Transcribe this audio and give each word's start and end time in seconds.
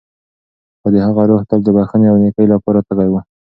خو 0.79 0.87
د 0.93 0.95
هغه 1.05 1.23
روح 1.29 1.41
تل 1.49 1.59
د 1.63 1.69
بښنې 1.75 2.07
او 2.11 2.17
نېکۍ 2.23 2.45
لپاره 2.53 2.79
تږی 2.87 3.07
و. 3.11 3.15